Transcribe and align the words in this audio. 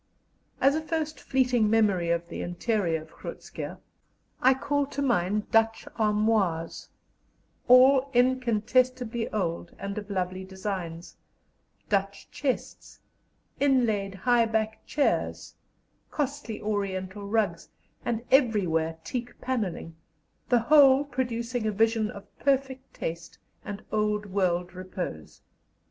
As 0.59 0.73
a 0.73 0.81
first 0.81 1.19
fleeting 1.19 1.69
memory 1.69 2.09
of 2.09 2.27
the 2.27 2.41
interior 2.41 3.03
of 3.03 3.11
Groot 3.11 3.43
Schuurr, 3.43 3.77
I 4.41 4.55
call 4.55 4.87
to 4.87 4.99
mind 5.03 5.51
Dutch 5.51 5.87
armoires, 5.95 6.89
all 7.67 8.09
incontestably 8.11 9.29
old 9.31 9.75
and 9.77 9.99
of 9.99 10.09
lovely 10.09 10.43
designs, 10.43 11.17
Dutch 11.87 12.31
chests, 12.31 12.99
inlaid 13.59 14.15
high 14.15 14.47
backed 14.47 14.87
chairs, 14.87 15.53
costly 16.09 16.59
Oriental 16.59 17.27
rugs, 17.27 17.69
and 18.03 18.23
everywhere 18.31 18.97
teak 19.03 19.39
panelling 19.39 19.95
the 20.49 20.61
whole 20.61 21.03
producing 21.05 21.67
a 21.67 21.71
vision 21.71 22.09
of 22.09 22.25
perfect 22.39 22.95
taste 22.95 23.37
and 23.63 23.83
old 23.91 24.25
world 24.25 24.73
repose. 24.73 25.41